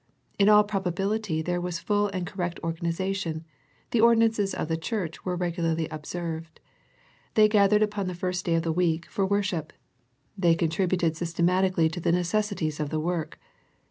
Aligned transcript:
In 0.39 0.49
all 0.49 0.63
probability 0.63 1.43
there 1.43 1.61
was 1.61 1.77
full 1.77 2.07
and 2.07 2.25
correct 2.25 2.59
organization, 2.63 3.45
the 3.91 4.01
ordinances 4.01 4.55
of 4.55 4.67
the 4.67 4.75
church 4.75 5.23
were 5.23 5.35
regularly 5.35 5.87
observed. 5.89 6.59
They 7.35 7.47
gath 7.47 7.69
ered 7.69 7.83
upon 7.83 8.07
the 8.07 8.15
first 8.15 8.43
day 8.43 8.55
of 8.55 8.63
the 8.63 8.73
week 8.73 9.07
for 9.11 9.27
wor 9.27 9.43
ship. 9.43 9.71
They 10.35 10.55
contributed 10.55 11.15
systematically 11.15 11.87
to 11.89 11.99
the 11.99 12.11
necessities 12.11 12.79
of 12.79 12.89
the 12.89 12.99
work. 12.99 13.37